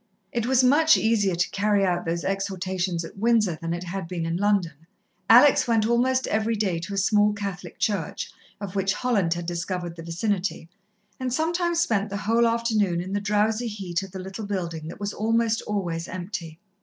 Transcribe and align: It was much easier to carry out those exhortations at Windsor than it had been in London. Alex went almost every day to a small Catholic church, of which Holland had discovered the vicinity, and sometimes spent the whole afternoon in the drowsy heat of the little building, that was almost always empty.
It 0.31 0.47
was 0.47 0.63
much 0.63 0.97
easier 0.97 1.35
to 1.35 1.49
carry 1.51 1.85
out 1.85 2.05
those 2.05 2.23
exhortations 2.23 3.05
at 3.05 3.19
Windsor 3.19 3.59
than 3.61 3.71
it 3.71 3.83
had 3.83 4.07
been 4.07 4.25
in 4.25 4.35
London. 4.35 4.87
Alex 5.29 5.67
went 5.67 5.85
almost 5.85 6.25
every 6.25 6.55
day 6.55 6.79
to 6.79 6.95
a 6.95 6.97
small 6.97 7.33
Catholic 7.33 7.77
church, 7.77 8.31
of 8.59 8.75
which 8.75 8.93
Holland 8.95 9.35
had 9.35 9.45
discovered 9.45 9.95
the 9.95 10.01
vicinity, 10.01 10.69
and 11.19 11.31
sometimes 11.31 11.81
spent 11.81 12.09
the 12.09 12.17
whole 12.17 12.47
afternoon 12.47 12.99
in 12.99 13.13
the 13.13 13.21
drowsy 13.21 13.67
heat 13.67 14.01
of 14.01 14.09
the 14.09 14.17
little 14.17 14.47
building, 14.47 14.87
that 14.87 14.99
was 14.99 15.13
almost 15.13 15.61
always 15.67 16.07
empty. 16.07 16.57